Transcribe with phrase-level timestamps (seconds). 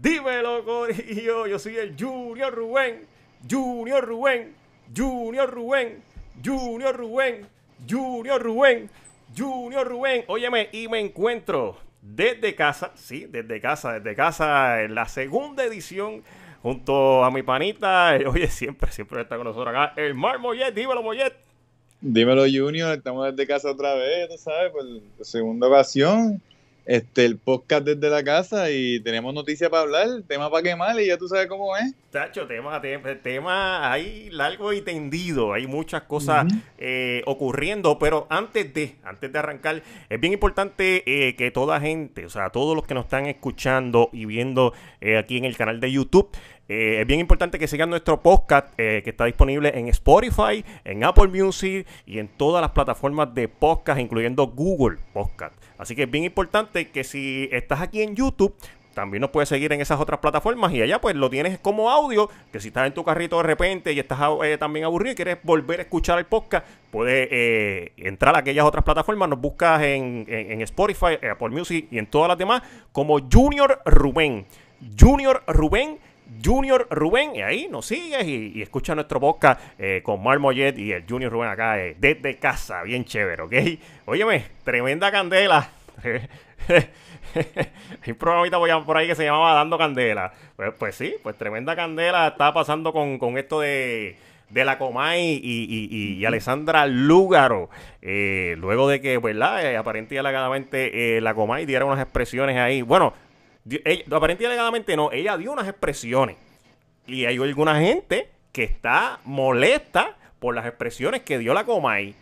[0.00, 1.46] Dímelo, corillo.
[1.48, 3.06] Yo soy el Junior Rubén.
[3.50, 4.54] Junior Rubén.
[4.96, 6.02] Junior Rubén.
[6.44, 7.48] Junior Rubén.
[7.88, 8.88] Junior Rubén.
[9.36, 10.24] Junior Rubén.
[10.28, 16.22] Óyeme, y me encuentro desde casa, sí, desde casa, desde casa, en la segunda edición,
[16.62, 18.16] junto a mi panita.
[18.26, 19.92] Oye, siempre, siempre está con nosotros acá.
[20.00, 21.34] El Mar Mollet, dímelo, Mollet.
[22.00, 24.84] Dímelo, Junior, estamos desde casa otra vez, tú sabes, por
[25.24, 26.40] segunda ocasión
[26.90, 31.06] este, el podcast desde la casa y tenemos noticias para hablar, tema para quemar y
[31.06, 31.94] ya tú sabes cómo es.
[32.10, 38.74] Tacho, tema, tema, tema ahí largo y tendido, hay muchas cosas eh, ocurriendo, pero antes
[38.74, 42.84] de, antes de arrancar, es bien importante eh, que toda gente, o sea, todos los
[42.84, 46.30] que nos están escuchando y viendo eh, aquí en el canal de YouTube,
[46.70, 51.86] es bien importante que sigan nuestro podcast que está disponible en Spotify, en Apple Music
[52.06, 55.54] y en todas las plataformas de podcast, incluyendo Google Podcast.
[55.78, 58.54] Así que es bien importante que si estás aquí en YouTube,
[58.94, 62.28] también nos puedes seguir en esas otras plataformas y allá pues lo tienes como audio,
[62.52, 65.38] que si estás en tu carrito de repente y estás eh, también aburrido y quieres
[65.42, 70.26] volver a escuchar el podcast, puedes eh, entrar a aquellas otras plataformas, nos buscas en,
[70.62, 74.44] Spotify, eh, Apple Music y en todas las demás como Junior Rubén.
[74.98, 75.98] Junior Rubén.
[76.44, 79.60] Junior Rubén, y ahí nos sigues y, escucha nuestro podcast
[80.02, 83.52] con Mar Mollet y el Junior Rubén acá desde casa, bien chévere, ¿ok?
[84.06, 85.70] Óyeme, tremenda candela.
[87.34, 90.32] Hay un programita por ahí que se llamaba Dando Candela.
[90.56, 94.16] Pues, pues sí, pues tremenda candela está pasando con, esto de,
[94.48, 97.70] de la Comay y, y, Alessandra Lúgaro.
[98.02, 99.64] Eh, luego de que, ¿verdad?
[99.64, 102.82] Eh, aparentemente y eh, la Comay diera unas expresiones ahí.
[102.82, 103.14] Bueno,
[104.06, 106.36] aparentemente y alegadamente no, ella dio unas expresiones.
[107.06, 112.14] Y hay alguna gente que está molesta por las expresiones que dio la Comay.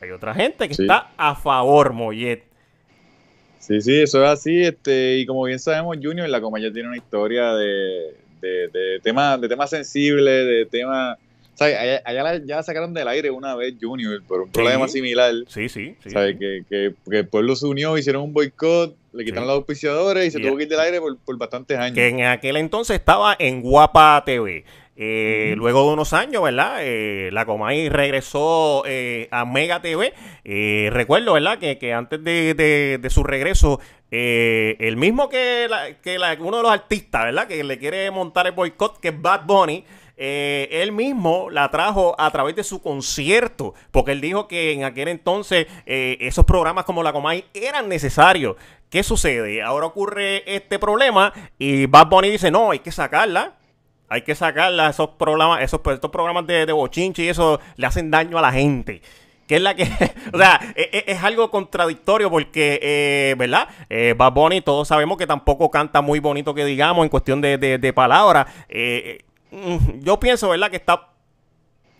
[0.00, 2.44] Hay otra gente que está a favor, Mollet.
[3.58, 4.62] Sí, sí, eso es así.
[4.62, 9.40] Este, y como bien sabemos, Junior, la compañía tiene una historia de, de, de temas
[9.40, 11.18] de temas sensibles, de temas.
[11.54, 12.00] ¿sabes?
[12.04, 15.34] Allá, ya sacaron del aire una vez Junior por un problema similar.
[15.48, 15.96] Sí, sí.
[16.04, 20.30] sí, Que, que, el pueblo se unió, hicieron un boicot, le quitaron los auspiciadores y
[20.30, 21.94] se tuvo que ir del aire por, por bastantes años.
[21.94, 24.64] Que en aquel entonces estaba en Guapa TV.
[25.00, 26.78] Eh, luego de unos años, ¿verdad?
[26.80, 30.12] Eh, la Comay regresó eh, a Mega TV.
[30.90, 31.60] recuerdo, ¿verdad?
[31.60, 33.78] Que, antes de, su regreso,
[34.10, 35.68] el mismo que,
[36.02, 37.46] que uno de los artistas, ¿verdad?
[37.46, 39.84] Que le quiere montar el boicot, que es Bad Bunny.
[40.18, 45.08] Él mismo la trajo a través de su concierto, porque él dijo que en aquel
[45.08, 48.56] entonces esos programas como la Comay eran necesarios.
[48.90, 49.62] ¿Qué sucede?
[49.62, 53.54] Ahora ocurre este problema y Bad Bunny dice, no, hay que sacarla
[54.08, 57.86] hay que sacarla, esos programas, esos, pues, estos programas de, de bochinche y eso le
[57.86, 59.02] hacen daño a la gente
[59.48, 59.84] que es la que,
[60.32, 63.66] o sea, e, e, es, algo contradictorio porque, eh, ¿verdad?
[63.88, 67.56] Eh, Bad Bunny, todos sabemos que tampoco canta muy bonito que digamos en cuestión de,
[67.56, 68.46] de, palabras.
[68.68, 69.24] Eh,
[70.00, 70.70] yo pienso, ¿verdad?
[70.70, 71.00] Que está, o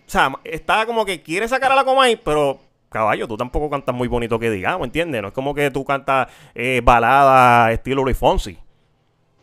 [0.07, 4.09] sea, está como que quiere sacar a la Comay, pero caballo, tú tampoco cantas muy
[4.09, 5.23] bonito que digamos, ¿entiendes?
[5.23, 8.59] No es como que tú cantas eh, balada estilo Luis Fonsi.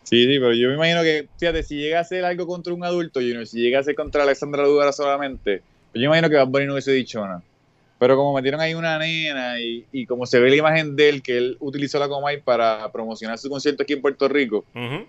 [0.03, 2.83] Sí, sí, pero yo me imagino que, fíjate, si llega a ser algo contra un
[2.83, 6.47] adulto, Junior, si llega a ser contra Alexandra Dugara solamente, pues yo imagino que Bad
[6.47, 7.41] Bunny no hubiese dicho nada.
[8.05, 11.23] Pero como metieron ahí una nena y, y, como se ve la imagen de él,
[11.23, 14.63] que él utilizó la Comay para promocionar su concierto aquí en Puerto Rico,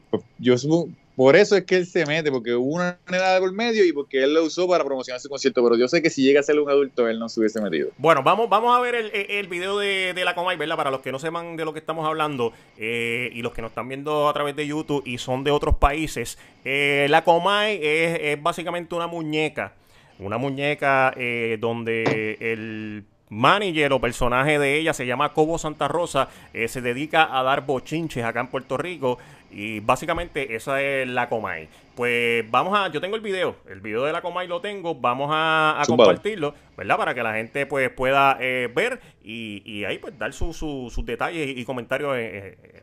[0.08, 3.52] pues yo supongo, por eso es que él se mete, porque hubo una nena por
[3.52, 5.62] medio y porque él lo usó para promocionar su concierto.
[5.62, 7.90] Pero yo sé que si llega a ser un adulto, él no se hubiese metido.
[7.98, 10.76] Bueno, vamos, vamos a ver el, el video de, de, la Comay, ¿verdad?
[10.76, 13.72] Para los que no sepan de lo que estamos hablando eh, y los que nos
[13.72, 16.38] están viendo a través de YouTube y son de otros países.
[16.64, 19.74] Eh, la Comay es, es básicamente una muñeca
[20.18, 26.28] una muñeca eh, donde el manager o personaje de ella se llama Cobo Santa Rosa,
[26.54, 29.18] eh, se dedica a dar bochinches acá en Puerto Rico
[29.50, 31.68] y básicamente esa es la Comay.
[31.96, 35.30] Pues vamos a, yo tengo el video, el video de la Comay lo tengo, vamos
[35.32, 36.96] a, compartirlo, ¿verdad?
[36.96, 41.64] Para que la gente pues pueda eh, ver y, ahí pues dar sus detalles y,
[41.64, 42.16] comentarios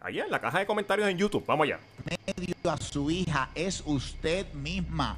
[0.01, 1.45] allá en la caja de comentarios en YouTube.
[1.45, 1.79] Vamos allá.
[2.05, 5.17] Medio a su hija es usted misma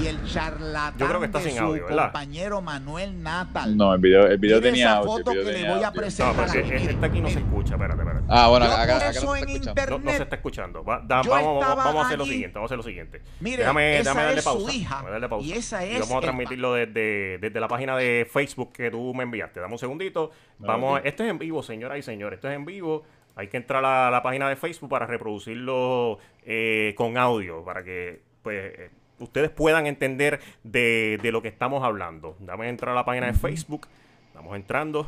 [0.00, 2.04] y el charlatán Yo creo que está de sin su audio, ¿verdad?
[2.04, 3.76] compañero Manuel Natal.
[3.76, 5.10] No, el video, el video tenía esa audio.
[5.12, 6.00] foto el video que le tenía voy a audio.
[6.00, 6.34] presentar.
[6.36, 8.24] No, pero si este aquí no se escucha, espérate, espérate.
[8.28, 9.64] Ah, bueno, Yo acá, acá no se en está escuchando.
[9.64, 10.84] No, internet- se está escuchando.
[10.84, 12.32] Va- da- Yo vamos, vamos, estaba vamos a hacer lo allí.
[12.32, 12.54] siguiente.
[12.54, 13.22] Vamos a hacer lo siguiente.
[13.40, 14.72] Mire, déjame, esa déjame darle es su pausa.
[14.74, 15.46] hija, déjame darle pausa.
[15.46, 19.12] y esa es vamos a el- transmitirlo desde, desde la página de Facebook que tú
[19.14, 19.60] me enviaste.
[19.60, 20.30] Dame un segundito.
[20.58, 21.06] Vamos, ok.
[21.06, 22.36] esto es en vivo, señoras y señores.
[22.38, 23.04] Esto es en vivo.
[23.34, 27.82] Hay que entrar a la, la página de Facebook para reproducirlo eh, con audio, para
[27.82, 32.36] que pues eh, ustedes puedan entender de, de lo que estamos hablando.
[32.40, 33.86] Dame entrar a la página de Facebook.
[34.28, 35.06] Estamos entrando.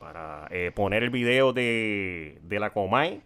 [0.00, 3.20] para eh, poner el video de, de la Comay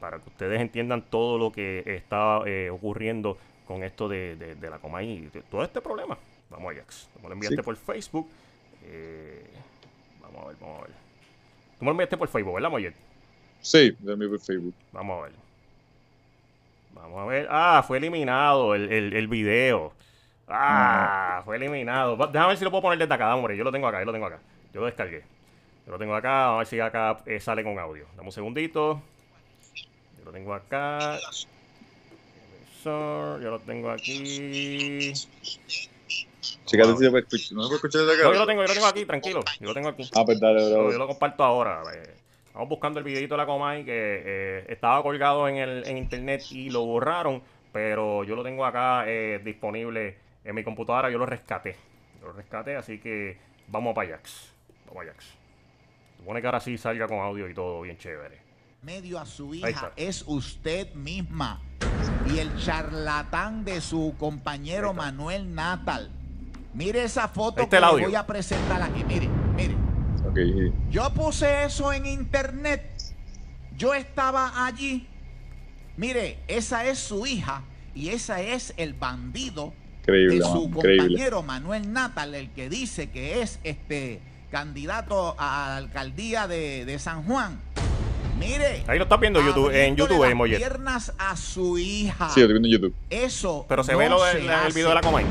[0.00, 4.70] para que ustedes entiendan todo lo que está eh, ocurriendo con esto de, de- de
[4.70, 6.16] la Comay y de todo este problema.
[6.50, 7.08] Vamos, Ajax.
[7.12, 7.62] Tú me lo enviaste Sí.
[7.62, 8.28] por Facebook.
[8.84, 9.44] Eh,
[10.22, 10.90] vamos a ver, vamos a ver.
[11.78, 12.94] Tú me lo enviaste por Facebook, ¿verdad, Moyet?
[13.60, 14.74] Sí, de mi Facebook.
[14.92, 15.32] Vamos a ver.
[16.96, 17.46] Vamos a ver.
[17.50, 19.92] Ah, fue eliminado el, el, el video.
[20.48, 22.16] Ah, fue eliminado.
[22.16, 23.34] Va- Déjame ver si lo puedo poner desde acá.
[23.34, 24.40] Hombre, yo lo tengo acá, yo lo tengo acá.
[24.72, 25.22] Yo lo descargué.
[25.86, 26.46] Yo lo tengo acá.
[26.46, 28.06] Vamos a ver si acá eh, sale con audio.
[28.16, 29.00] Dame un segundito.
[30.18, 31.18] Yo lo tengo acá.
[32.84, 35.12] Yo lo tengo aquí.
[36.66, 37.52] Chécate si se puede escuchar.
[37.56, 39.40] ¿No se puede escuchar desde No, yo lo tengo, yo lo tengo aquí, tranquilo.
[39.60, 40.08] Yo lo tengo aquí.
[40.14, 40.92] Ah, pues dale, Yo, bro.
[40.92, 41.82] yo lo comparto ahora.
[41.94, 42.14] eh.
[42.56, 46.42] Estamos buscando el videito de la Comay que eh, estaba colgado en, el, en internet
[46.52, 51.10] y lo borraron, pero yo lo tengo acá eh, disponible en mi computadora.
[51.10, 51.76] Yo lo rescaté.
[52.18, 53.36] Yo lo rescaté, así que
[53.68, 54.54] vamos para Ajax.
[54.86, 55.34] Vamos a Ajax.
[56.16, 58.38] Supone que ahora sí salga con audio y todo bien chévere.
[58.80, 61.60] medio a su hija es usted misma
[62.32, 64.94] y el charlatán de su compañero.
[64.94, 66.10] Manuel Natal.
[66.72, 69.04] Mire esa foto está que le voy a presentar aquí.
[69.04, 69.28] Mire,
[70.90, 72.82] Yo puse eso en internet.
[73.76, 75.06] Yo estaba allí.
[75.96, 77.62] Mire, esa es su hija
[77.94, 79.72] y esa es el bandido
[80.02, 80.96] Increíble, de su increíble.
[80.98, 86.98] compañero Manuel Natal, el que dice que es este candidato a la alcaldía de, de
[86.98, 87.58] San Juan.
[88.38, 88.84] Mire.
[88.86, 90.58] Ahí lo estás viendo YouTube- en YouTube, eh, las Mollet.
[90.58, 92.28] piernas a su hija.
[92.28, 92.94] Sí, yo estoy viendo YouTube.
[93.08, 93.64] Eso.
[93.68, 95.08] Pero se no ve lo se del el video de la hace.
[95.08, 95.24] Comay.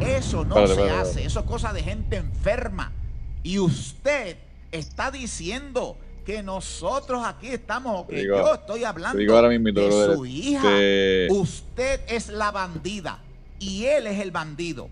[0.00, 1.24] Eso no se hace, espérate.
[1.24, 2.92] eso es cosa de gente enferma.
[3.42, 4.36] Y usted
[4.70, 9.68] está diciendo que nosotros aquí estamos, o que digo- yo estoy hablando digo ahora mismo,
[9.72, 10.60] de su hija.
[10.62, 13.18] este- Usted es la bandida
[13.58, 14.88] y él es el bandido.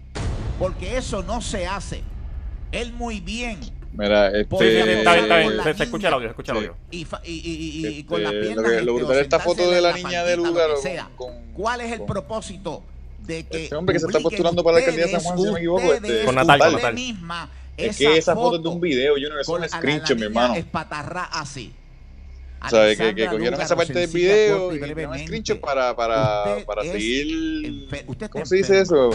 [0.58, 2.02] Porque eso no se hace.
[2.73, 3.61] Él muy bien.
[3.93, 4.43] Mira, este.
[4.99, 5.62] está bien, está bien.
[5.64, 6.64] Se, se escucha el audio, se escucha el Sí.
[6.67, 6.76] audio.
[6.91, 8.94] Y, fa- y- y- y- y Este, con las lo piernas que- lo este, o
[8.94, 10.82] brutal de esta foto de la la niña del faldita, lugar lo que
[11.17, 12.82] con- ¿Cuál es el con- propósito
[13.26, 15.44] de que Este hombre que se está postulando para la alcaldía de San Juan, si
[15.44, 16.94] no me equivoco, este- Con Natal, con Natal.
[16.94, 17.49] misma
[17.87, 20.55] Es que esa foto es de un video, yo no es un screenshot, mi hermano.
[20.55, 21.73] espatarrá así.
[22.69, 22.99] ¿Sabes?
[22.99, 25.27] Que, que cogieron esa parte del video y brevemente.
[25.27, 27.88] screenshot para, para, para es seguir.
[28.31, 29.11] ¿Cómo se dice eso?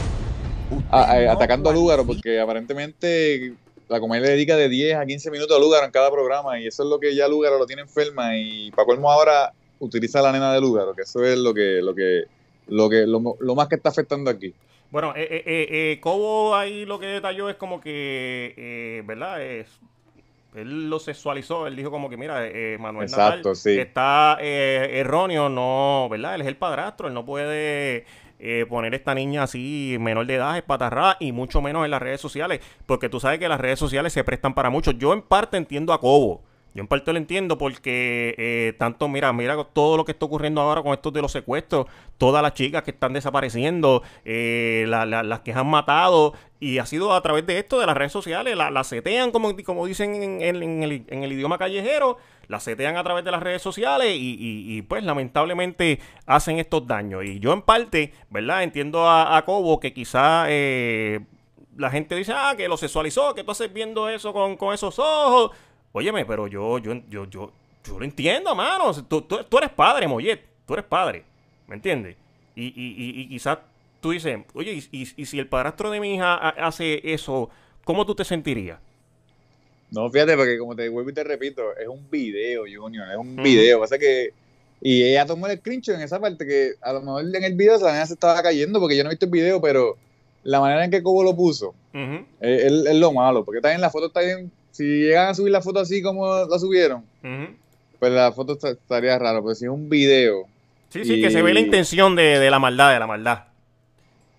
[0.90, 2.24] A- no atacando a Lúgaro, cualifica.
[2.24, 3.54] porque aparentemente
[3.88, 6.66] la comedia le dedica de 10 a 15 minutos a Lúgaro en cada programa, y
[6.66, 10.24] eso es lo que ya Lúgaro lo tiene enferma, y para colmo ahora utiliza a
[10.24, 12.24] la nena de Lúgaro, que eso es lo que, lo que,
[12.68, 14.56] lo que, lo, lo más que está afectando aquí.
[14.92, 19.42] Bueno, eh, eh, eh, eh, Cobo ahí lo que detalló es como que, eh, ¿verdad?
[19.42, 19.80] Es,
[20.56, 23.78] él lo sexualizó, él dijo como que, mira, eh, Manuel Exacto, Natal sí.
[23.78, 26.36] está eh, erróneo, no, ¿verdad?
[26.36, 28.06] Él es el padrastro, él no puede
[28.40, 32.02] eh, poner a esta niña así menor de edad, espatarrada, y mucho menos en las
[32.02, 34.92] redes sociales, porque tú sabes que las redes sociales se prestan para mucho.
[34.92, 36.42] Yo en parte entiendo a Cobo.
[36.75, 40.60] Yo en parte lo entiendo porque eh, tanto, mira, mira todo lo que está ocurriendo
[40.62, 41.88] ahora con estos de los secuestros,
[42.18, 46.86] todas las chicas que están desapareciendo, eh, la- la- las que han matado, y ha
[46.86, 49.54] sido a través de esto, de las redes sociales, la- las setean, como,
[49.88, 50.83] dicen en
[51.24, 52.18] el idioma callejero,
[52.48, 56.86] las setean a través de las redes sociales y, y- y, pues lamentablemente hacen estos
[56.86, 57.24] daños.
[57.24, 58.63] Y yo en parte, ¿verdad?
[58.63, 60.45] Entiendo a, a Cobo que quizá...
[60.50, 61.22] eh,
[61.77, 64.98] la gente dice, ah, que lo sexualizó, que tú haces viendo eso con, con esos
[64.98, 65.51] ojos.
[65.98, 67.52] Óyeme, pero yo, yo, yo, yo,
[67.86, 68.92] yo lo entiendo, mano.
[69.06, 70.42] Tú, tú, tú eres padre, Mollet.
[70.68, 71.24] Tú eres padre.
[71.68, 72.18] ¿Me entiendes?
[72.54, 73.60] Y, y, y, y quizás
[74.02, 77.50] tú dices, oye, y, y- y si el padrastro de mi hija ha- hace eso,
[77.86, 78.78] ¿cómo tú te sentirías?
[79.90, 83.36] No, fíjate, porque como te vuelvo y te repito, es un video, Junior, es un
[83.36, 83.44] Ujú.
[83.44, 83.80] video.
[83.80, 84.34] Pasa que.
[84.82, 87.78] Y ella tomó el screenshot en esa parte que a lo mejor en el video
[87.80, 89.96] la nena se estaba cayendo porque yo no he visto el video, pero
[90.44, 93.46] la manera en que Cobo lo puso Ujú, es, es- es lo malo.
[93.46, 94.52] Porque también la foto está bien.
[94.75, 97.05] Si llegan a subir la foto así como la subieron,
[97.98, 99.41] pues la foto estaría raro.
[99.41, 100.48] Pero si es un video,
[100.89, 103.44] Sí, sí, que se ve la intención de, de la maldad, de la maldad.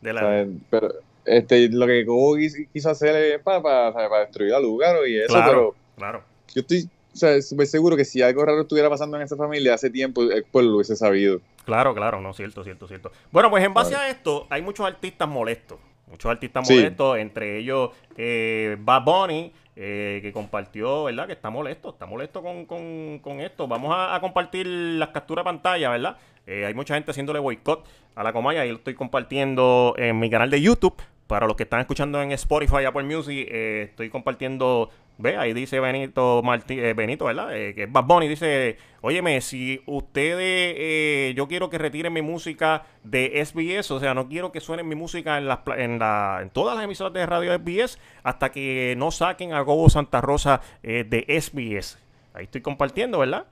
[0.02, 0.92] De la, pero
[1.24, 2.36] este, lo que Cobo
[2.72, 6.22] quiso, hacer es para, para, para destruir a Lugaro y eso, claro, pero claro.
[6.54, 9.72] yo estoy o sea, súper seguro que si algo raro estuviera pasando en esa familia
[9.72, 11.40] hace tiempo, el pueblo lo hubiese sabido.
[11.64, 13.10] Claro, claro, no, cierto, cierto, cierto.
[13.32, 15.78] Bueno, pues en base a esto, hay muchos artistas molestos.
[16.08, 16.74] Muchos artistas Sí.
[16.74, 21.26] molestos, entre ellos eh, Bad Bunny, eh, que compartió, ¿verdad?
[21.26, 23.68] Que está molesto, está molesto con, con- con esto.
[23.68, 26.16] Vamos a, compartir las capturas de pantalla, ¿verdad?
[26.46, 30.30] Eh, hay mucha gente haciéndole boicot a la comaya y lo estoy compartiendo en mi
[30.30, 34.90] canal de YouTube para los que están escuchando en Spotify, Apple Music, eh, estoy compartiendo
[35.18, 37.56] Ve, ahí dice Benito Martí, eh, Benito, ¿verdad?
[37.56, 42.20] Eh, que es Bad Bunny, dice, óyeme, si ustedes, eh, yo quiero que retiren mi
[42.20, 46.40] música de SBS, o sea, no quiero que suene mi música en, las, en, la,
[46.42, 50.60] en todas las emisoras de radio SBS hasta que no saquen a Gobo Santa Rosa
[50.82, 51.98] de SBS.
[52.34, 53.46] Ahí estoy compartiendo, ¿verdad?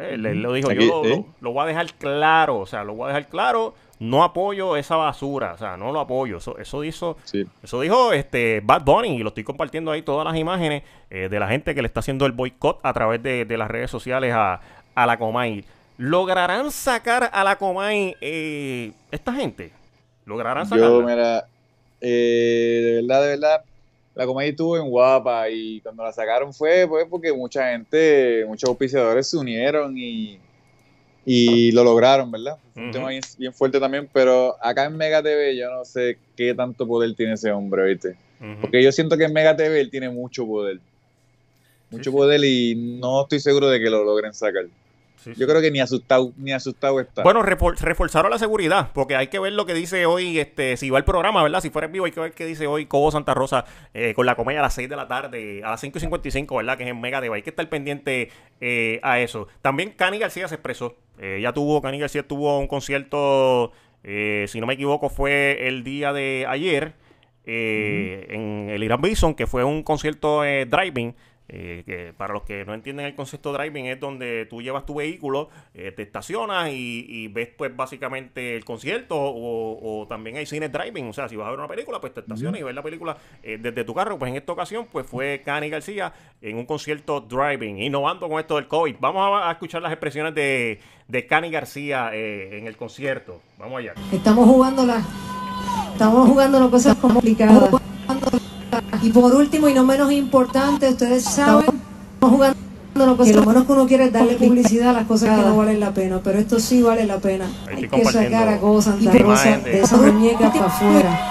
[0.00, 3.08] Él, lo dijo, yo lo, lo, voy a dejar claro, o sea, lo voy a
[3.08, 6.38] dejar claro no apoyo esa basura, o sea, no lo apoyo.
[6.38, 7.16] Eso, eso dijo,
[7.62, 11.40] eso dijo este Bad Bunny y lo estoy compartiendo ahí todas las imágenes eh, de
[11.40, 14.60] la gente que le está haciendo el boicot a través de, las redes sociales a,
[14.94, 15.64] la Comay.
[15.96, 19.72] ¿Lograrán sacar a la Comay eh, esta gente?
[20.26, 20.88] ¿Lograrán sacarla?
[20.88, 21.46] Yo, mira,
[22.00, 23.64] eh, de verdad, de verdad,
[24.14, 28.68] la Comay estuvo en guapa y cuando la sacaron fue pues, porque mucha gente, muchos
[28.68, 30.38] auspiciadores se unieron y
[31.30, 32.56] y lo lograron, ¿verdad?
[32.74, 36.86] un tema bien, fuerte también, pero acá en Mega TV yo no sé qué tanto
[36.86, 38.16] poder tiene ese hombre, ¿viste?
[38.62, 40.80] Porque yo siento que en Mega TV él tiene mucho poder.
[41.90, 44.64] Mucho poder y no estoy seguro de que lo logren sacar.
[45.24, 47.22] Yo creo que ni asustado, ni asustado está.
[47.22, 50.98] Bueno, reforzaron la seguridad, porque hay que ver lo que dice hoy, este, si va
[50.98, 51.60] el programa, ¿verdad?
[51.60, 54.26] Si fuera en vivo, hay que ver qué dice hoy Cobo Santa Rosa eh, con
[54.26, 56.76] la comedia a las 6 de la tarde, a las 5 y 55, ¿verdad?
[56.76, 57.18] Que es en Mega.
[57.18, 59.48] Hay que estar pendiente eh, a eso.
[59.60, 60.96] También Cani García se expresó.
[61.18, 63.72] Eh, ya tuvo, Cani García tuvo un concierto,
[64.02, 66.94] si no me equivoco, fue el día de ayer.
[67.44, 71.14] en el Irán Bison, que fue un concierto driving
[71.50, 74.84] eh, que para los que no entienden el concepto de driving es donde tú llevas
[74.84, 80.68] tu vehículo, eh, te estacionas y, ves pues básicamente el concierto o, también hay cine
[80.68, 82.82] driving, o sea, si vas a ver una película pues te estacionas y ves la
[82.82, 86.12] película eh, desde tu carro, pues en esta ocasión pues fue Cani García
[86.42, 88.96] en un concierto driving, innovando con esto del COVID.
[89.00, 93.40] Vamos a, escuchar las expresiones de, de Cani García en el concierto.
[93.58, 93.94] Vamos allá.
[94.12, 95.02] Estamos jugando la,
[95.92, 97.70] estamos jugando cosas complicadas.
[99.02, 101.66] Y por último y no menos importante, ustedes saben,
[102.14, 102.68] estamos jugando
[103.24, 105.78] que lo menos que uno quiere es darle publicidad a las cosas que no valen
[105.78, 107.46] la pena, pero esto sí vale la pena.
[107.68, 111.30] Hay que sacar a Cobo Santa Rosa de esa muñeca para afuera.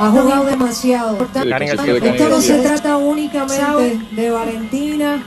[0.00, 1.18] Ha jugado demasiado.
[1.22, 5.22] Esto no se trata únicamente de Valentina,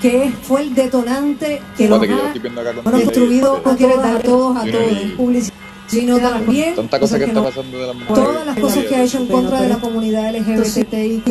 [0.00, 5.57] que fue el detonante que lo ha destruido, no quiere dar todos a todos publicidad
[5.88, 11.22] sino también todas las cosas que ha hecho en contra de la comunidad LGBTI,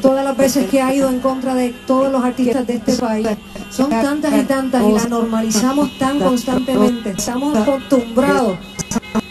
[0.00, 3.28] todas las veces que ha ido en contra de todos los artistas de este país.
[3.70, 7.10] Son tantas y tantas y las normalizamos tan constantemente.
[7.10, 8.56] Estamos acostumbrados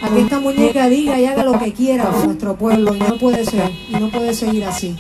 [0.02, 3.18] a que esta muñeca diga y haga lo que quiera con nuestro pueblo y no
[3.18, 4.96] puede ser, y no puede seguir así.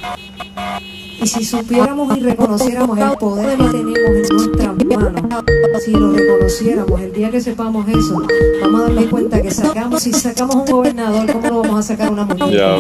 [1.21, 5.43] Y si supiéramos y reconociéramos el poder que tenemos en nuestras manos,
[5.83, 8.25] si lo reconociéramos el día que sepamos eso,
[8.61, 12.09] vamos a darnos cuenta que sacamos, si sacamos un gobernador, ¿cómo lo vamos a sacar
[12.11, 12.49] una mujer?
[12.51, 12.77] Ya,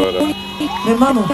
[0.89, 1.25] Hermano.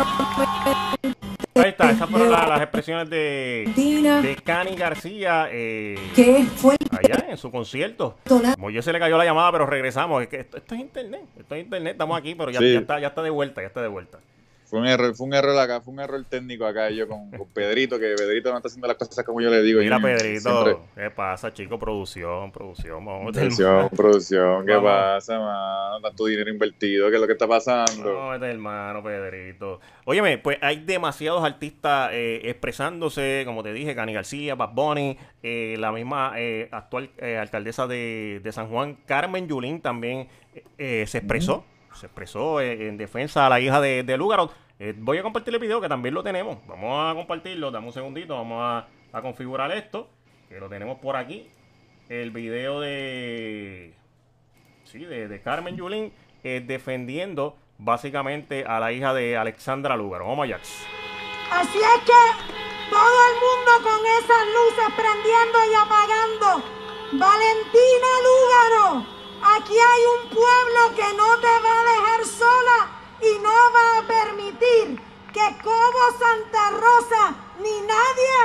[1.54, 5.48] Ahí está, esas fueron las, expresiones de, de Cani García.
[5.52, 6.76] Eh, ¿Qué fue?
[6.92, 8.18] Allá en su concierto.
[8.28, 10.24] Como yo se le cayó la llamada, pero regresamos.
[10.24, 11.22] Es que esto, es internet.
[11.40, 11.94] Esto es internet.
[11.94, 13.62] Estamos aquí, pero ya, ya, está, ya está de vuelta.
[13.62, 14.20] Ya está de vuelta.
[14.66, 18.00] Fue un error, fue un error acá, fue un error técnico acá yo con, Pedrito,
[18.00, 19.80] que Pedrito no está haciendo las cosas como yo le digo.
[19.80, 21.78] Mira, Pedrito, ¿qué pasa, chico?
[21.78, 26.02] Producción, producción, vamos Producción, producción, ¿qué pasa, mano?
[26.02, 28.12] Tanto dinero invertido, ¿qué es lo que está pasando?
[28.12, 29.80] No, este hermano, Pedrito.
[30.06, 35.76] Óyeme, pues hay demasiados artistas eh, expresándose, como te dije, Cani García, Bad Bunny, eh,
[35.78, 40.28] la misma eh, actual alcaldesa de, de, San Juan, Carmen Yulín, también
[40.78, 41.66] se expresó
[41.96, 44.52] se expresó en, defensa a la hija de, de Lugaro.
[44.80, 46.58] Eh, voy a compartir el video que también lo tenemos.
[46.68, 48.88] Vamos a compartirlo, dame un segundito, vamos a,
[49.22, 50.10] configurar esto,
[50.50, 51.48] que lo tenemos por aquí.
[52.10, 53.94] El video de,
[54.84, 56.12] sí, de, Carmen Yulín
[56.44, 60.28] eh, defendiendo básicamente a la hija de Alexandra Lugaro.
[60.28, 60.60] Vamos allá.
[61.52, 66.64] Así es que todo el mundo con esas luces prendiendo y apagando.
[67.14, 69.15] Valentina Lúgaro
[69.54, 72.80] Aquí hay un pueblo que no te va a dejar sola
[73.22, 75.00] y no va a permitir
[75.32, 78.36] que como Santa Rosa ni nadie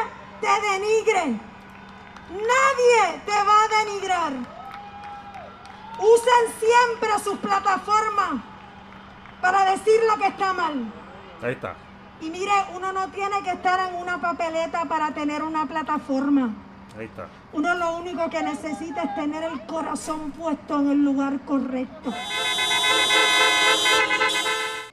[0.42, 1.40] te denigre.
[2.30, 4.32] Nadie te va a denigrar.
[5.98, 8.42] Usen siempre sus plataformas
[9.40, 10.92] para decir lo que está mal.
[11.42, 11.76] Ahí está.
[12.20, 16.50] Y mire, uno no tiene que estar en una papeleta para tener una plataforma.
[16.98, 17.26] Ahí está.
[17.52, 22.12] Uno lo único que necesita es tener el corazón puesto en el lugar correcto.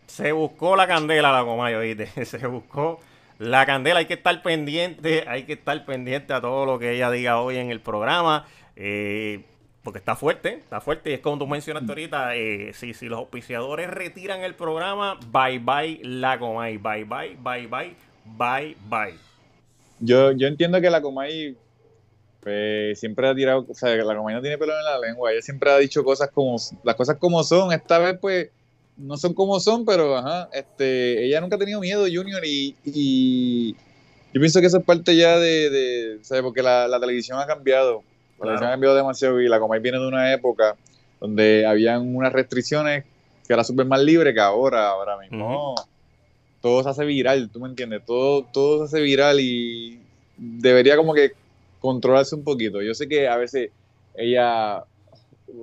[0.08, 2.08] Se buscó la candela, la comayo, ¿viste?
[2.26, 3.00] Se buscó
[3.38, 4.00] la candela.
[4.00, 7.58] Hay que estar pendiente, hay que estar pendiente a todo lo que ella diga hoy
[7.58, 8.46] en el programa.
[8.76, 9.46] Eh,
[9.84, 11.12] porque está fuerte, está fuerte.
[11.12, 15.60] Y es como tú mencionaste ahorita, eh, si, si los auspiciadores retiran el programa, bye
[15.60, 17.96] bye la Comay, bye bye, bye bye,
[18.26, 19.14] bye bye.
[20.00, 21.56] Yo, yo entiendo que la Comay
[22.42, 25.42] pues, siempre ha tirado, o sea, la Comay no tiene pelo en la lengua, ella
[25.42, 28.50] siempre ha dicho cosas como, las cosas como son, esta vez pues
[28.98, 33.74] no son como son, pero ajá, este, ella nunca ha tenido miedo, Junior, y, y
[34.34, 37.46] yo pienso que eso es parte ya de, de sea, porque la, la televisión ha
[37.46, 38.04] cambiado,
[38.40, 40.76] la televisión ha cambiado demasiado y la Comay viene de una época
[41.20, 43.06] donde habían unas restricciones
[43.48, 45.76] que era súper más libre que ahora, ahora mismo.
[46.62, 48.02] Todo se hace viral, ¿tú me entiendes?
[48.06, 50.00] Todo, todo se hace viral y
[50.38, 51.32] debería como que
[51.92, 52.82] controlarse un poquito.
[52.82, 53.72] Yo sé que a veces
[54.16, 54.84] ella,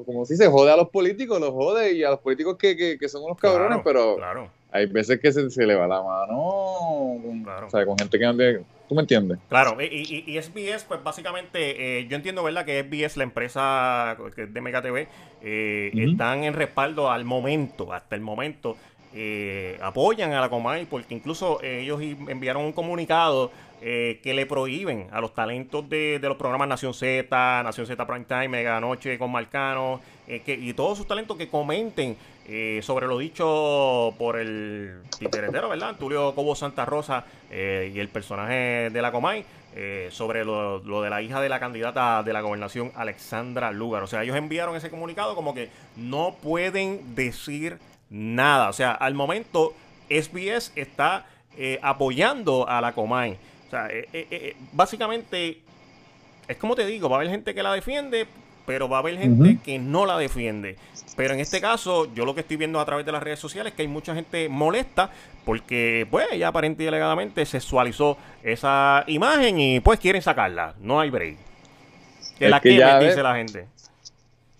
[0.07, 2.99] como si se jode a los políticos, los jode y a los políticos que, que,
[2.99, 6.03] que son unos cabrones, Claro, pero Claro, hay veces que se, se le va la
[6.03, 7.67] mano con, Claro.
[7.67, 8.61] o sea, con gente que no tiene...
[8.89, 9.39] ¿Tú me entiendes?
[9.49, 9.81] claro.
[9.81, 12.67] Y, y, y SBS, pues básicamente, eh, yo entiendo, ¿verdad?
[12.67, 15.09] Que SBS, la empresa de Mega TV,
[15.43, 18.77] eh, están en respaldo al momento, hasta el momento.
[19.17, 23.51] eh, apoyan a la Comay porque incluso ellos enviaron un comunicado
[23.87, 28.25] eh, que le prohíben a los talentos de, los programas Nación Z, Nación Z Prime
[28.25, 32.17] Time, Mega Noche con Marcano eh, y todos sus talentos que comenten
[32.49, 35.97] eh, sobre lo dicho por el titeretero, ¿verdad?
[35.99, 39.45] Tulio Cobo Santa Rosa y el personaje de la Comay
[40.09, 44.03] sobre lo, lo de la hija de la candidata de la gobernación, Alexandra Lugar.
[44.03, 47.77] O sea, ellos enviaron ese comunicado como que no pueden decir
[48.09, 48.71] nada.
[48.71, 49.75] O sea, al momento
[50.09, 51.27] SBS está
[51.83, 53.37] apoyando a la Comay.
[53.75, 55.59] O sea, eh, eh, eh, básicamente
[56.47, 58.29] es como te digo, va a haber gente que la defiende,
[58.67, 60.77] pero va a haber gente que no la defiende.
[61.17, 63.73] Pero en este caso, yo lo que estoy viendo a través de las redes sociales
[63.73, 65.11] es que hay mucha gente molesta
[65.45, 70.75] porque, pues, ella aparente y alegadamente sexualizó esa imagen y, pues, quieren sacarla.
[70.81, 71.37] No hay break.
[72.39, 73.67] Que Es la que quemen, ya dice la gente.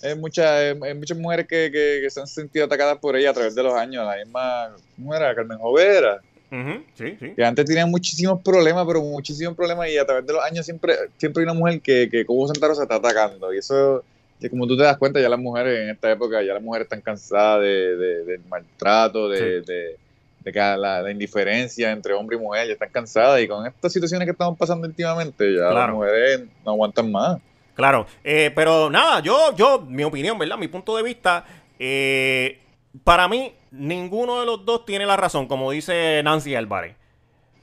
[0.03, 3.35] Hay, muchas hay muchas mujeres que, que, que se han sentido atacadas por ella a
[3.35, 4.05] través de los años.
[4.05, 5.33] La misma, ¿cómo era?
[5.37, 6.21] Carmen Jovera.
[6.51, 7.33] Sí, sí.
[7.35, 10.95] que antes tenían muchísimos problemas, pero muchísimos problemas y a través de los años siempre,
[11.17, 14.05] siempre hay una mujer que, que como Santa Rosa está atacando y eso,
[14.41, 16.85] que como tú te das cuenta, ya las mujeres en esta época, ya las mujeres
[16.87, 19.67] están cansadas de, de- del maltrato, de, Sí.
[19.67, 19.97] de,
[20.45, 23.93] de que la, la indiferencia entre hombre y mujer, ya están cansadas y con estas
[23.93, 25.75] situaciones que estamos pasando últimamente, ya Claro.
[25.75, 27.39] las mujeres no aguantan más.
[27.75, 30.57] Claro, eh, pero nada, yo, yo, mi opinión, ¿verdad?
[30.57, 31.45] Mi punto de vista,
[31.79, 32.59] eh,
[33.03, 36.97] para mí, ninguno de los dos tiene la razón, como dice Nancy Álvarez.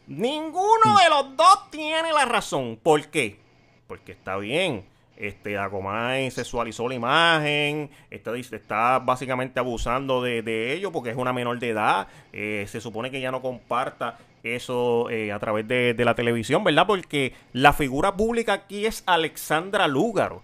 [0.08, 2.78] Ninguno de los dos tiene la razón.
[2.82, 3.40] ¿Por qué?
[3.88, 4.86] Porque está bien.
[5.16, 11.32] Este, Acomay sexualizó la imagen, está, está básicamente abusando de, de ello porque es una
[11.32, 12.08] menor de edad.
[12.34, 16.64] eh, se supone que ya no comparta eso eh, a través de, de la televisión,
[16.64, 16.88] ¿verdad?
[16.88, 20.44] Porque la figura pública aquí es Alexandra Lúgaro,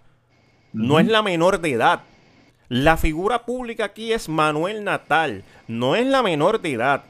[0.73, 2.03] no es la menor de edad.
[2.69, 7.03] La figura pública aquí es Manuel Natal, no es la menor de edad.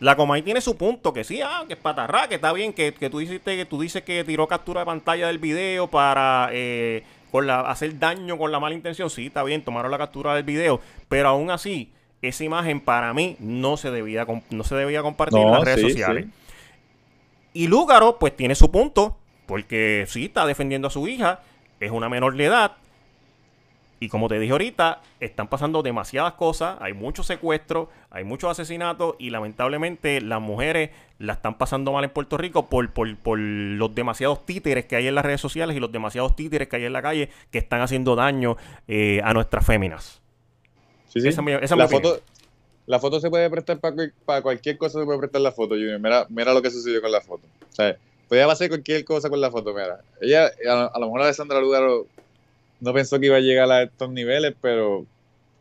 [0.00, 2.94] La Comay tiene su punto, que sí, ah, que es patarra, que está bien, que,
[2.94, 7.04] que tú, dices, que tú dices que tiró captura de pantalla del video para eh,
[7.30, 9.10] con la, hacer daño con la mala intención.
[9.10, 13.36] Sí, está bien, tomaron la captura del video, pero aún así, esa imagen para mí
[13.38, 16.24] no se debía, no se debía compartir en las redes sí, sociales.
[16.24, 16.30] sí.
[17.52, 21.40] Y Lúgaro, pues tiene su punto, porque sí, está defendiendo a su hija,
[21.78, 22.76] es una menor de edad.
[24.02, 29.14] Y como te dije ahorita, están pasando demasiadas cosas, hay muchos secuestros, hay muchos asesinatos
[29.18, 33.94] y lamentablemente las mujeres la están pasando mal en Puerto Rico por, por, por los
[33.94, 36.94] demasiados títeres que hay en las redes sociales y los demasiados títeres que hay en
[36.94, 38.56] la calle que están haciendo daño
[38.88, 40.22] eh, a nuestras féminas.
[41.08, 41.28] Sí, sí.
[41.28, 42.22] Esa esa la, foto,
[42.86, 45.74] la foto se puede prestar para cualquier cosa, se puede prestar la foto.
[45.74, 46.00] Junior.
[46.00, 47.42] Mira, mira lo que sucedió con la foto.
[47.70, 47.98] O sea,
[48.30, 49.74] podía hacer cualquier cosa con la foto.
[49.74, 52.06] Mira, ella, a, a lo mejor Alessandra Lugaro
[52.80, 55.04] no pensó que iba a llegar a estos niveles, pero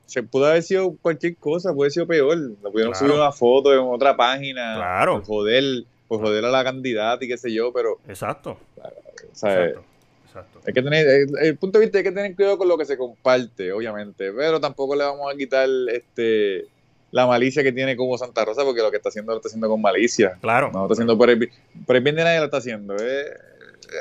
[0.05, 2.37] se pudo haber sido cualquier cosa, puede haber sido peor.
[2.63, 2.95] La pudieron Claro.
[3.07, 4.75] subir una foto en otra página.
[4.75, 5.13] Claro.
[5.17, 8.57] Por joder, por joder a la candidata y qué sé yo, pero, Exacto.
[8.77, 9.83] o sea, Exacto.
[10.25, 10.61] Exacto.
[10.65, 12.85] hay que tener, el, el punto de vista hay que tener cuidado con lo que
[12.85, 16.65] se comparte, obviamente, pero tampoco le vamos a quitar este
[17.11, 19.67] la malicia que tiene como Santa Rosa, porque lo que está haciendo lo está haciendo
[19.67, 20.37] con malicia.
[20.41, 20.69] Claro.
[20.71, 21.49] No lo está haciendo por el, bi-
[21.87, 22.95] por el bien de nadie lo está haciendo.
[22.95, 23.25] Es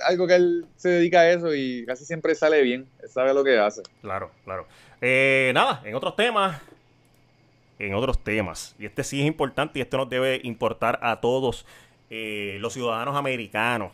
[0.06, 2.88] algo que él se dedica a eso y casi siempre sale bien.
[3.02, 3.82] Él sabe lo que hace.
[4.00, 4.66] Claro, claro.
[5.00, 6.60] Eh, nada, en otros temas.
[7.78, 8.74] En otros temas.
[8.78, 11.64] Y este sí es importante y esto nos debe importar a todos
[12.10, 13.92] eh, los ciudadanos americanos.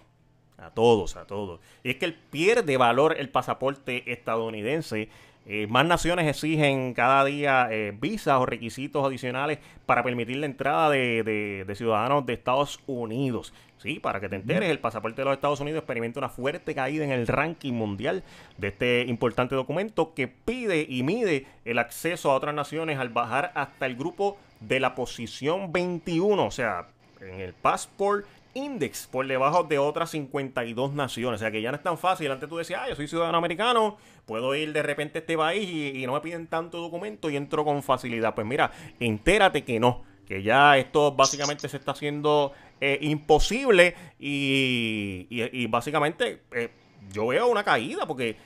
[0.56, 1.60] A todos, a todos.
[1.82, 5.08] Y es que él pierde valor el pasaporte estadounidense.
[5.46, 10.88] Eh, más naciones exigen cada día eh, visas o requisitos adicionales para permitir la entrada
[10.90, 13.52] de, de- de ciudadanos de Estados Unidos.
[13.76, 17.04] Sí, para que te enteres, el pasaporte de los Estados Unidos experimenta una fuerte caída
[17.04, 18.22] en el ranking mundial
[18.56, 23.52] de este importante documento que pide y mide el acceso a otras naciones al bajar
[23.54, 26.86] hasta el grupo de la posición 21, o sea,
[27.20, 31.40] en el Passport Index, por debajo de otras 52 naciones.
[31.40, 32.30] O sea que ya no es tan fácil.
[32.30, 35.68] Antes tú decías, ah, yo soy ciudadano americano, puedo ir de repente a este país
[35.68, 38.34] y, no me piden tanto documento y entro con facilidad.
[38.34, 45.66] Pues mira, entérate que no, que ya esto básicamente se está haciendo eh, imposible y,
[45.68, 46.70] básicamente eh,
[47.12, 48.36] yo veo una caída porque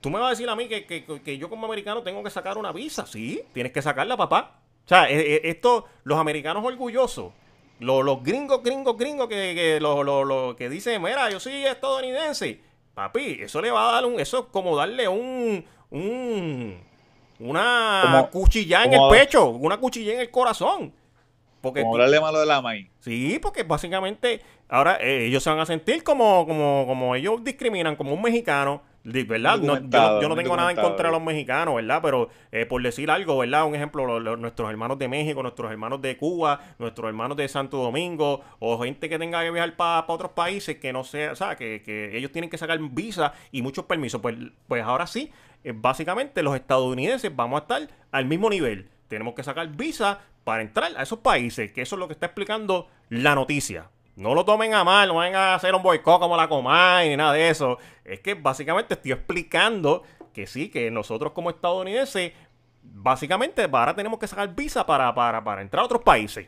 [0.00, 2.58] tú me vas a decir a mí que, que- yo como americano tengo que sacar
[2.58, 3.06] una visa.
[3.06, 4.60] Sí, tienes que sacarla, papá.
[4.84, 7.32] O sea, eh, eh, esto, los americanos orgullosos,
[7.80, 11.64] los, los gringos, gringos, gringos que, que, lo- lo- lo- que dicen, mira, yo soy
[11.66, 12.60] estadounidense.
[12.94, 16.78] Papi, eso le va a dar un, eso es como darle un, un
[17.40, 20.92] una Como- cuchilla en el pecho, una cuchilla en el corazón.
[21.60, 22.88] Porque Como hablarle malo de la maíz.
[23.00, 27.96] Sí, porque básicamente ahora eh, ellos se van a sentir como, como, como ellos discriminan
[27.96, 29.58] como un mexicano, ¿verdad?
[29.58, 29.80] No, yo,
[30.14, 32.00] no- yo no muy tengo nada en contra de los mexicanos, ¿verdad?
[32.02, 33.66] Pero eh, por decir algo, ¿verdad?
[33.66, 37.46] Un ejemplo, lo- lo- nuestros hermanos de México, nuestros hermanos de Cuba, nuestros hermanos de
[37.48, 41.36] Santo Domingo, o gente que tenga que viajar para otros países que no sea, o
[41.36, 44.20] sea, que, que ellos tienen que sacar visa y muchos permisos.
[44.22, 44.36] Pues,
[44.66, 45.30] pues ahora sí,
[45.64, 48.88] eh, básicamente los estadounidenses vamos a estar al mismo nivel.
[49.08, 52.26] Tenemos que sacar visa para entrar a esos países, que eso es lo que está
[52.26, 53.90] explicando la noticia.
[54.16, 57.16] No lo tomen a mal, no vengan a hacer un boicot como la Comay ni
[57.16, 57.78] nada de eso.
[58.04, 62.32] Es que básicamente estoy explicando que sí, que nosotros como estadounidenses,
[62.82, 66.46] básicamente ahora tenemos que sacar visa para, para, para entrar a otros países.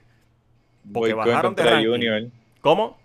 [0.93, 1.91] Porque Boicot bajaron de ranking.
[1.91, 2.23] Junior.
[2.61, 2.99] ¿Cómo?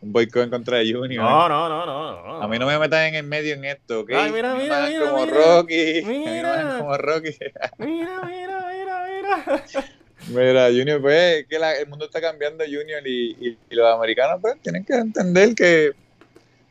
[0.00, 1.22] Un boicot en contra de Junior.
[1.22, 2.22] No, no, no, no.
[2.26, 2.42] no.
[2.42, 4.10] A mí no me metan en el medio en esto, ¿ok?
[4.10, 5.36] Ay, mira, mira, mira, como mira.
[5.36, 5.98] Rocky.
[6.02, 6.78] A mí no me Mira.
[6.78, 7.36] como Rocky.
[7.78, 9.64] Mira, mira, mira, mira.
[10.28, 14.84] Mira, Junior, pues es que el mundo está cambiando, Junior, y los americanos pues tienen
[14.84, 15.92] que entender que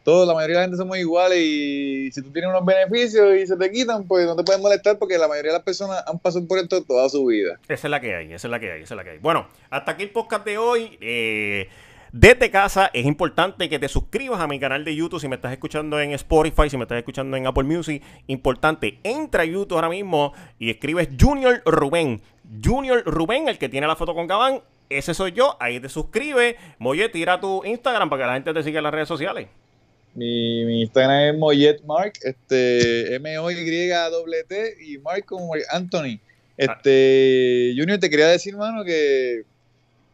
[0.04, 3.46] todos, la mayoría de la gente somos iguales y si tú tienes unos beneficios y
[3.46, 6.18] se te quitan, pues no te pueden molestar porque la mayoría de las personas han
[6.18, 7.60] pasado por esto toda su vida.
[7.68, 9.18] Esa es la que hay, esa es la que hay, esa es la que hay.
[9.20, 10.98] Bueno, hasta aquí el podcast de hoy.
[11.02, 11.70] Eh,
[12.12, 15.54] desde casa es importante que te suscribas a mi canal de YouTube si me estás
[15.54, 18.04] escuchando en Spotify, si me estás escuchando en Apple Music.
[18.28, 22.21] Importante, entra a YouTube ahora mismo y escribes Junior Rubén.
[22.63, 24.60] Junior Rubén, el que tiene la foto con Gabán.
[24.89, 26.56] Ese soy yo, ahí te suscribes.
[26.80, 29.47] Moye, tira tu Instagram para que la gente te siga en las redes sociales.
[30.13, 36.19] Mi, mi Instagram es Moyet Mark, este, M-O-Y-T y Mark como Anthony.
[36.58, 39.43] Este, Junior, te quería decir, mano, que,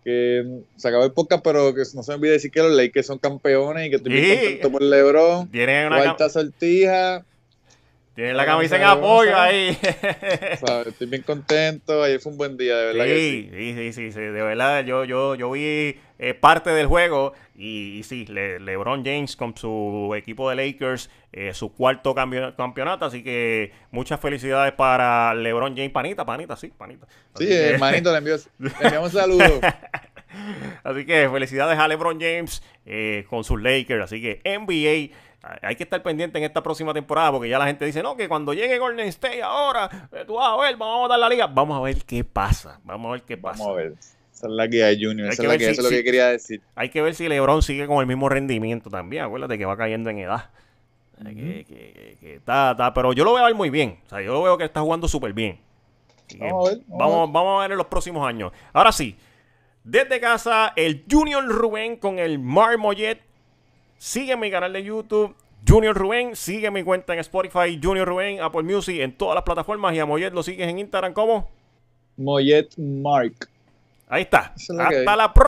[0.07, 3.05] que se acabó el podcast, pero que no se me olvide decir que los Lakers
[3.07, 4.21] son campeones y que estoy Sí.
[4.21, 5.51] bien contento por LeBron.
[5.51, 7.25] Tienes una Cuarta sortija,
[8.17, 9.77] tienes la camisa en apoyo ahí.
[10.65, 10.88] ¿sabes?
[10.88, 12.01] estoy bien contento.
[12.03, 13.49] Ayer fue un buen día, de verdad sí.
[13.51, 17.34] Sí, sí, sí, sí, sí, de verdad, yo, yo, yo vi eh, parte del juego
[17.56, 23.06] y, y sí, Le- LeBron James con su equipo de Lakers, eh, su cuarto campeonato,
[23.06, 27.06] así que muchas felicidades para LeBron James, panita, panita, sí, panita.
[27.36, 29.60] Así Sí, que- hermanito, le, envío, le enviamos saludos.
[30.83, 34.03] Así que felicidades a LeBron James eh, con sus Lakers.
[34.05, 35.13] Así que NBA,
[35.61, 38.27] hay- que estar pendiente en esta próxima temporada porque ya la gente dice, no, que
[38.27, 41.47] cuando llegue Golden State ahora, eh, tú vas a ver, vamos a dar la liga.
[41.47, 42.79] Vamos a ver qué pasa.
[42.83, 43.63] Vamos a ver qué pasa.
[43.63, 43.93] Vamos a ver.
[44.33, 45.27] Esa es la que hay, Junior.
[45.27, 46.61] Hay Esa que es la ver que si- eso es lo si- que quería decir.
[46.75, 49.23] Hay que ver si LeBron sigue con el mismo rendimiento también.
[49.23, 50.49] Acuérdate que va cayendo en edad.
[51.23, 53.99] Que- que- que- que está, está- pero yo lo veo a él muy bien.
[54.05, 55.59] O sea, yo lo veo que está jugando súper bien.
[56.37, 58.51] Vamos a ver, vamos a vamos, vamos a ver en los próximos años.
[58.73, 59.17] Ahora sí,
[59.88, 63.21] desde casa, el Junior Rubén con el Mar Mollet.
[63.97, 65.34] Sigue mi canal de YouTube.
[65.65, 69.95] Junior Rubén, sigue mi cuenta en Spotify, Junior Rubén, Apple Music, en todas las plataformas.
[69.95, 71.50] Y a Mollet lo sigues en Instagram, ¿cómo?
[72.17, 73.50] Moyet Mark.
[74.10, 74.54] Ahí está.
[74.58, 75.34] Es Hasta la próxima.